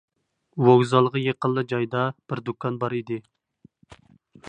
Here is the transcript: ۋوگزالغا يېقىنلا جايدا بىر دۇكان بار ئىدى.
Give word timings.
ۋوگزالغا 0.67 1.21
يېقىنلا 1.25 1.65
جايدا 1.73 2.07
بىر 2.33 2.43
دۇكان 2.51 2.83
بار 2.85 2.99
ئىدى. 3.01 3.23